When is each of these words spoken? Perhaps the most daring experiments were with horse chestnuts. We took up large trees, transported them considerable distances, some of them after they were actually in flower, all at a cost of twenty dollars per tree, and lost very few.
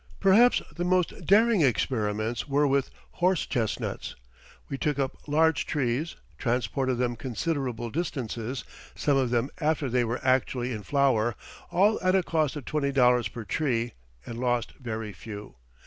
Perhaps 0.19 0.63
the 0.75 0.83
most 0.83 1.27
daring 1.27 1.61
experiments 1.61 2.47
were 2.47 2.65
with 2.65 2.89
horse 3.11 3.45
chestnuts. 3.45 4.15
We 4.67 4.75
took 4.75 4.97
up 4.97 5.15
large 5.27 5.67
trees, 5.67 6.15
transported 6.39 6.97
them 6.97 7.15
considerable 7.15 7.91
distances, 7.91 8.63
some 8.95 9.15
of 9.17 9.29
them 9.29 9.51
after 9.59 9.89
they 9.91 10.03
were 10.03 10.19
actually 10.25 10.71
in 10.73 10.81
flower, 10.81 11.35
all 11.69 11.99
at 12.01 12.15
a 12.15 12.23
cost 12.23 12.55
of 12.55 12.65
twenty 12.65 12.91
dollars 12.91 13.27
per 13.27 13.43
tree, 13.43 13.91
and 14.25 14.39
lost 14.39 14.71
very 14.79 15.13
few. 15.13 15.57